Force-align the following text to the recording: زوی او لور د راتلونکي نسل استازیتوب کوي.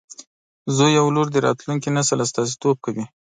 زوی 0.75 0.93
او 1.01 1.07
لور 1.15 1.27
د 1.31 1.37
راتلونکي 1.47 1.89
نسل 1.97 2.17
استازیتوب 2.25 2.77
کوي. 2.85 3.05